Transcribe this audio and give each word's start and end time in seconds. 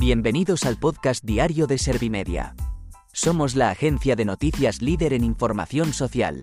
Bienvenidos 0.00 0.64
al 0.64 0.78
podcast 0.78 1.22
diario 1.22 1.66
de 1.66 1.76
Servimedia. 1.76 2.54
Somos 3.12 3.54
la 3.54 3.68
agencia 3.68 4.16
de 4.16 4.24
noticias 4.24 4.80
líder 4.80 5.12
en 5.12 5.24
información 5.24 5.92
social. 5.92 6.40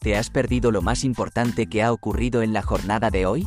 ¿Te 0.00 0.18
has 0.18 0.28
perdido 0.28 0.70
lo 0.70 0.82
más 0.82 1.02
importante 1.02 1.66
que 1.66 1.82
ha 1.82 1.94
ocurrido 1.94 2.42
en 2.42 2.52
la 2.52 2.60
jornada 2.60 3.08
de 3.08 3.24
hoy? 3.24 3.46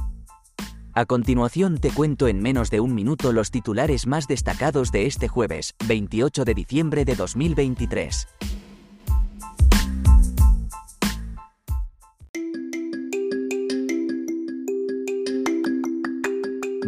A 0.94 1.06
continuación 1.06 1.78
te 1.78 1.92
cuento 1.92 2.28
en 2.28 2.42
menos 2.42 2.72
de 2.72 2.80
un 2.80 2.96
minuto 2.96 3.32
los 3.32 3.52
titulares 3.52 4.08
más 4.08 4.28
destacados 4.28 4.92
de 4.92 5.06
este 5.06 5.28
jueves, 5.28 5.76
28 5.86 6.46
de 6.46 6.54
diciembre 6.56 7.06
de 7.06 7.16
2023. 7.16 8.28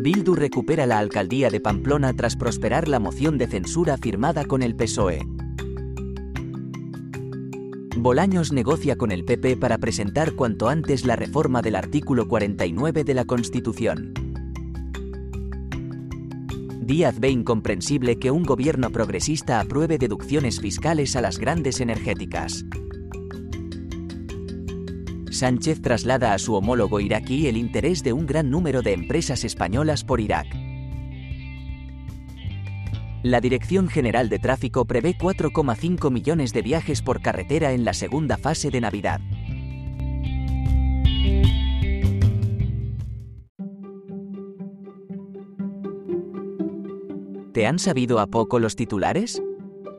Bildu 0.06 0.36
recupera 0.36 0.86
la 0.86 1.00
alcaldía 1.00 1.50
de 1.50 1.60
Pamplona 1.60 2.14
tras 2.14 2.36
prosperar 2.36 2.88
la 2.88 3.00
moción 3.00 3.40
de 3.40 3.48
censura 3.48 3.98
firmada 3.98 4.46
con 4.46 4.62
el 4.62 4.76
PSOE. 4.76 5.26
Bolaños 7.98 8.52
negocia 8.52 8.98
con 8.98 9.12
el 9.12 9.26
PP 9.26 9.58
para 9.58 9.80
presentar 9.80 10.34
cuanto 10.34 10.70
antes 10.70 11.06
la 11.06 11.16
reforma 11.16 11.64
del 11.64 11.76
artículo 11.76 12.28
49 12.28 13.04
de 13.04 13.14
la 13.16 13.26
Constitución. 13.26 14.14
Díaz 16.82 17.20
ve 17.20 17.32
incomprensible 17.32 18.20
que 18.20 18.30
un 18.30 18.44
gobierno 18.44 18.92
progresista 18.92 19.60
apruebe 19.60 19.98
deducciones 19.98 20.62
fiscales 20.62 21.16
a 21.16 21.22
las 21.22 21.40
grandes 21.40 21.82
energéticas. 21.82 22.64
Sánchez 25.36 25.82
traslada 25.82 26.34
a 26.34 26.40
su 26.40 26.54
homólogo 26.54 27.02
iraquí 27.02 27.48
el 27.48 27.58
interés 27.58 28.04
de 28.04 28.14
un 28.14 28.26
gran 28.26 28.50
número 28.50 28.82
de 28.82 28.94
empresas 28.94 29.44
españolas 29.44 30.06
por 30.06 30.22
Irak. 30.22 30.48
La 33.22 33.42
Dirección 33.42 33.90
General 33.90 34.30
de 34.30 34.40
Tráfico 34.40 34.86
prevé 34.86 35.18
4,5 35.18 36.10
millones 36.10 36.54
de 36.54 36.62
viajes 36.62 37.02
por 37.02 37.22
carretera 37.22 37.74
en 37.74 37.84
la 37.84 37.94
segunda 37.94 38.38
fase 38.38 38.70
de 38.70 38.80
Navidad. 38.80 39.20
¿Te 47.52 47.68
han 47.68 47.80
sabido 47.80 48.20
a 48.20 48.28
poco 48.28 48.60
los 48.60 48.78
titulares? 48.78 49.42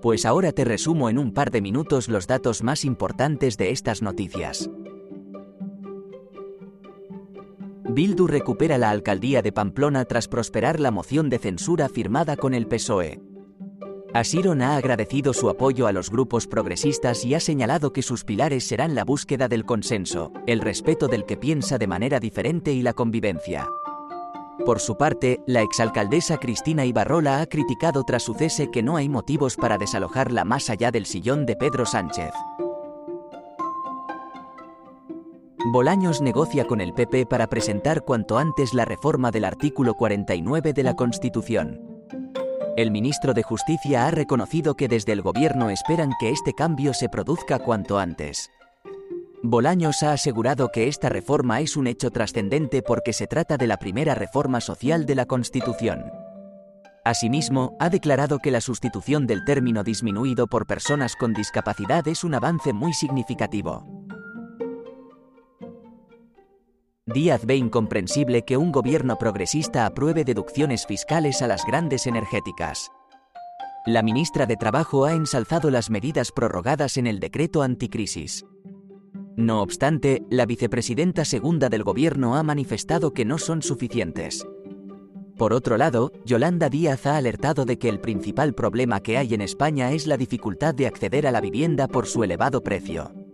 Pues 0.01 0.25
ahora 0.25 0.53
te 0.53 0.65
resumo 0.65 1.11
en 1.11 1.19
un 1.19 1.33
par 1.33 1.51
de 1.51 1.61
minutos 1.61 2.09
los 2.09 2.27
datos 2.27 2.63
más 2.63 2.87
importantes 2.87 3.59
de 3.59 3.71
estas 3.71 4.01
noticias. 4.01 4.71
Bildu 7.97 8.27
recupera 8.27 8.77
la 8.77 8.91
alcaldía 8.91 9.41
de 9.41 9.53
Pamplona 9.53 10.05
tras 10.05 10.29
prosperar 10.29 10.81
la 10.81 10.91
moción 10.91 11.31
de 11.31 11.39
censura 11.39 11.89
firmada 11.89 12.37
con 12.37 12.53
el 12.53 12.67
PSOE. 12.67 13.23
Asiron 14.13 14.61
ha 14.61 14.77
agradecido 14.77 15.33
su 15.33 15.49
apoyo 15.49 15.87
a 15.87 15.93
los 15.93 16.11
grupos 16.11 16.47
progresistas 16.47 17.25
y 17.25 17.33
ha 17.33 17.41
señalado 17.41 17.95
que 17.95 18.03
sus 18.03 18.23
pilares 18.23 18.69
serán 18.69 18.95
la 18.95 19.03
búsqueda 19.03 19.49
del 19.49 19.65
consenso, 19.65 20.31
el 20.47 20.61
respeto 20.61 21.09
del 21.09 21.25
que 21.25 21.39
piensa 21.39 21.79
de 21.79 21.87
manera 21.87 22.21
diferente 22.21 22.71
y 22.71 22.83
la 22.83 22.93
convivencia. 22.93 23.67
Por 24.67 24.79
su 24.79 24.99
parte, 24.99 25.41
la 25.47 25.63
exalcaldesa 25.63 26.37
Cristina 26.37 26.85
Ibarrola 26.85 27.41
ha 27.41 27.47
criticado 27.47 28.05
tras 28.05 28.25
su 28.25 28.35
cese 28.35 28.71
que 28.71 28.83
no 28.83 28.99
hay 28.99 29.09
motivos 29.09 29.57
para 29.57 29.79
desalojarla 29.79 30.45
más 30.45 30.69
allá 30.69 30.91
del 30.91 31.07
sillón 31.07 31.47
de 31.47 31.57
Pedro 31.57 31.87
Sánchez. 31.87 32.35
Bolaños 35.69 36.21
negocia 36.21 36.65
con 36.65 36.81
el 36.81 36.95
PP 36.95 37.27
para 37.27 37.49
presentar 37.49 38.05
cuanto 38.05 38.39
antes 38.39 38.73
la 38.73 38.85
reforma 38.85 39.33
del 39.33 39.45
artículo 39.45 39.95
49 39.95 40.73
de 40.73 40.83
la 40.85 40.95
Constitución. 40.95 41.81
El 42.77 42.93
ministro 42.93 43.35
de 43.35 43.43
Justicia 43.43 44.07
ha 44.07 44.13
reconocido 44.13 44.77
que 44.77 44.87
desde 44.87 45.11
el 45.11 45.23
gobierno 45.23 45.69
esperan 45.71 46.13
que 46.21 46.31
este 46.31 46.55
cambio 46.55 46.95
se 46.95 47.09
produzca 47.09 47.59
cuanto 47.59 47.99
antes. 47.99 48.49
Bolaños 49.43 50.05
ha 50.05 50.13
asegurado 50.13 50.71
que 50.71 50.87
esta 50.87 51.09
reforma 51.09 51.61
es 51.61 51.77
un 51.77 51.89
hecho 51.89 52.13
trascendente 52.13 52.83
porque 52.83 53.13
se 53.13 53.27
trata 53.27 53.57
de 53.57 53.67
la 53.67 53.79
primera 53.79 54.15
reforma 54.15 54.61
social 54.61 55.05
de 55.05 55.17
la 55.17 55.27
Constitución. 55.27 56.05
Asimismo, 57.05 57.77
ha 57.81 57.91
declarado 57.91 58.39
que 58.39 58.53
la 58.53 58.61
sustitución 58.61 59.27
del 59.27 59.45
término 59.45 59.83
disminuido 59.83 60.47
por 60.47 60.67
personas 60.67 61.17
con 61.17 61.33
discapacidad 61.35 62.07
es 62.07 62.23
un 62.23 62.35
avance 62.35 62.73
muy 62.73 62.93
significativo. 62.93 63.96
Díaz 67.15 67.47
ve 67.47 67.55
incomprensible 67.55 68.43
que 68.43 68.57
un 68.57 68.73
gobierno 68.73 69.17
progresista 69.17 69.87
apruebe 69.87 70.25
deducciones 70.25 70.87
fiscales 70.87 71.41
a 71.41 71.47
las 71.47 71.65
grandes 71.65 72.09
energéticas. 72.09 72.91
La 73.87 74.03
ministra 74.03 74.45
de 74.45 74.57
Trabajo 74.57 75.05
ha 75.05 75.13
ensalzado 75.13 75.71
las 75.71 75.89
medidas 75.89 76.33
prorrogadas 76.33 76.97
en 76.97 77.07
el 77.07 77.21
decreto 77.21 77.63
anticrisis. 77.63 78.45
No 79.37 79.63
obstante, 79.63 80.25
la 80.31 80.47
vicepresidenta 80.47 81.25
segunda 81.25 81.69
del 81.69 81.85
gobierno 81.85 82.35
ha 82.35 82.43
manifestado 82.43 83.13
que 83.13 83.25
no 83.25 83.39
son 83.39 83.63
suficientes. 83.63 84.45
Por 85.37 85.53
otro 85.53 85.77
lado, 85.77 86.11
Yolanda 86.25 86.69
Díaz 86.71 87.07
ha 87.07 87.19
alertado 87.19 87.65
de 87.65 87.79
que 87.79 87.89
el 87.89 88.01
principal 88.01 88.53
problema 88.53 88.99
que 88.99 89.17
hay 89.17 89.33
en 89.33 89.43
España 89.43 89.93
es 89.93 90.09
la 90.09 90.17
dificultad 90.17 90.75
de 90.75 90.89
acceder 90.89 91.29
a 91.29 91.31
la 91.31 91.41
vivienda 91.41 91.87
por 91.87 92.07
su 92.07 92.25
elevado 92.25 92.65
precio. 92.65 93.26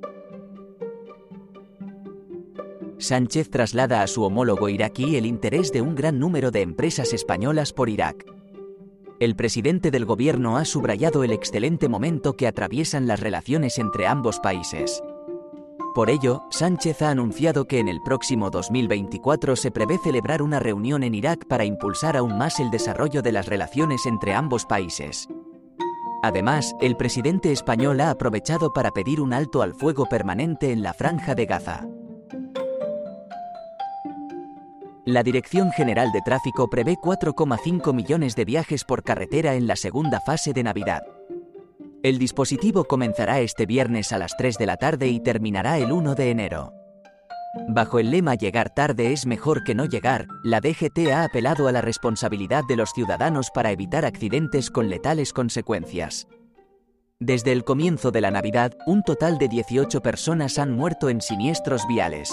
Sánchez 3.02 3.50
traslada 3.50 4.02
a 4.02 4.06
su 4.06 4.22
homólogo 4.22 4.68
iraquí 4.68 5.16
el 5.16 5.26
interés 5.26 5.72
de 5.72 5.82
un 5.82 5.96
gran 5.96 6.20
número 6.20 6.52
de 6.52 6.62
empresas 6.62 7.12
españolas 7.12 7.72
por 7.72 7.88
Irak. 7.88 8.24
El 9.18 9.34
presidente 9.34 9.90
del 9.90 10.04
gobierno 10.04 10.56
ha 10.56 10.64
subrayado 10.64 11.24
el 11.24 11.32
excelente 11.32 11.88
momento 11.88 12.36
que 12.36 12.46
atraviesan 12.46 13.08
las 13.08 13.18
relaciones 13.18 13.78
entre 13.78 14.06
ambos 14.06 14.38
países. 14.38 15.02
Por 15.96 16.10
ello, 16.10 16.44
Sánchez 16.50 17.02
ha 17.02 17.10
anunciado 17.10 17.66
que 17.66 17.80
en 17.80 17.88
el 17.88 18.00
próximo 18.02 18.50
2024 18.50 19.56
se 19.56 19.72
prevé 19.72 19.98
celebrar 19.98 20.40
una 20.40 20.60
reunión 20.60 21.02
en 21.02 21.16
Irak 21.16 21.46
para 21.48 21.64
impulsar 21.64 22.16
aún 22.16 22.38
más 22.38 22.60
el 22.60 22.70
desarrollo 22.70 23.20
de 23.20 23.32
las 23.32 23.46
relaciones 23.46 24.06
entre 24.06 24.32
ambos 24.32 24.64
países. 24.64 25.28
Además, 26.22 26.72
el 26.80 26.96
presidente 26.96 27.50
español 27.50 28.00
ha 28.00 28.10
aprovechado 28.10 28.72
para 28.72 28.92
pedir 28.92 29.20
un 29.20 29.32
alto 29.32 29.60
al 29.60 29.74
fuego 29.74 30.06
permanente 30.06 30.70
en 30.70 30.82
la 30.82 30.94
franja 30.94 31.34
de 31.34 31.46
Gaza. 31.46 31.88
La 35.04 35.24
Dirección 35.24 35.72
General 35.72 36.12
de 36.12 36.20
Tráfico 36.22 36.70
prevé 36.70 36.94
4,5 36.94 37.92
millones 37.92 38.36
de 38.36 38.44
viajes 38.44 38.84
por 38.84 39.02
carretera 39.02 39.56
en 39.56 39.66
la 39.66 39.74
segunda 39.74 40.20
fase 40.20 40.52
de 40.52 40.62
Navidad. 40.62 41.02
El 42.04 42.20
dispositivo 42.20 42.84
comenzará 42.84 43.40
este 43.40 43.66
viernes 43.66 44.12
a 44.12 44.18
las 44.18 44.36
3 44.36 44.58
de 44.58 44.66
la 44.66 44.76
tarde 44.76 45.08
y 45.08 45.18
terminará 45.18 45.78
el 45.78 45.90
1 45.90 46.14
de 46.14 46.30
enero. 46.30 46.72
Bajo 47.68 47.98
el 47.98 48.12
lema 48.12 48.36
Llegar 48.36 48.70
tarde 48.70 49.12
es 49.12 49.26
mejor 49.26 49.64
que 49.64 49.74
no 49.74 49.86
llegar, 49.86 50.28
la 50.44 50.60
DGT 50.60 51.10
ha 51.12 51.24
apelado 51.24 51.66
a 51.66 51.72
la 51.72 51.80
responsabilidad 51.80 52.62
de 52.68 52.76
los 52.76 52.92
ciudadanos 52.92 53.50
para 53.52 53.72
evitar 53.72 54.04
accidentes 54.04 54.70
con 54.70 54.88
letales 54.88 55.32
consecuencias. 55.32 56.28
Desde 57.18 57.50
el 57.50 57.64
comienzo 57.64 58.12
de 58.12 58.20
la 58.20 58.30
Navidad, 58.30 58.72
un 58.86 59.02
total 59.02 59.38
de 59.38 59.48
18 59.48 60.00
personas 60.00 60.60
han 60.60 60.70
muerto 60.70 61.08
en 61.08 61.20
siniestros 61.20 61.82
viales. 61.88 62.32